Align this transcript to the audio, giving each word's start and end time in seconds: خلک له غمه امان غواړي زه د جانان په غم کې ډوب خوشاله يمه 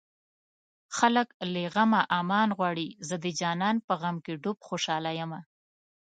خلک 0.97 1.27
له 1.53 1.61
غمه 1.73 2.01
امان 2.19 2.49
غواړي 2.57 2.87
زه 3.07 3.15
د 3.23 3.25
جانان 3.39 3.75
په 3.87 3.93
غم 4.01 4.15
کې 4.25 4.33
ډوب 4.43 4.57
خوشاله 4.67 5.11
يمه 5.19 5.39